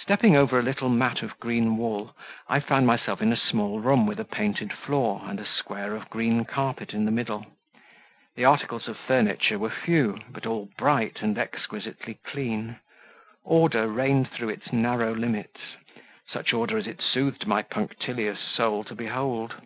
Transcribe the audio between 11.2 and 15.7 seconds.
and exquisitely clean; order reigned through its narrow limits